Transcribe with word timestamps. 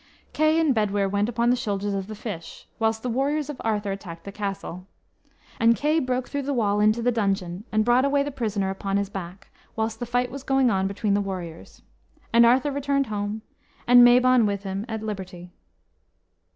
Kay 0.33 0.59
and 0.59 0.73
Bedwyr 0.73 1.07
went 1.07 1.29
upon 1.29 1.51
the 1.51 1.55
shoulders 1.55 1.93
of 1.93 2.07
the 2.07 2.15
fish, 2.15 2.67
whilst 2.79 3.03
the 3.03 3.07
warriors 3.09 3.51
of 3.51 3.61
Arthur 3.63 3.91
attacked 3.91 4.23
the 4.23 4.31
castle. 4.31 4.87
And 5.59 5.75
Kay 5.75 5.99
broke 5.99 6.27
through 6.27 6.41
the 6.41 6.55
wall 6.55 6.79
into 6.79 7.03
the 7.03 7.11
dungeon, 7.11 7.65
and 7.71 7.85
brought 7.85 8.03
away 8.03 8.23
the 8.23 8.31
prisoner 8.31 8.71
upon 8.71 8.97
his 8.97 9.11
back, 9.11 9.49
whilst 9.75 9.99
the 9.99 10.07
fight 10.07 10.31
was 10.31 10.41
going 10.41 10.71
on 10.71 10.87
between 10.87 11.13
the 11.13 11.21
warriors. 11.21 11.83
And 12.33 12.47
Arthur 12.47 12.71
returned 12.71 13.05
home, 13.13 13.43
and 13.85 14.03
Mabon 14.03 14.47
with 14.47 14.63
him 14.63 14.87
at 14.89 15.03
liberty. 15.03 15.51